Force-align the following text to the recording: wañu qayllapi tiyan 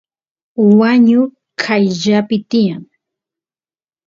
wañu 0.77 1.21
qayllapi 1.61 2.37
tiyan 2.49 2.83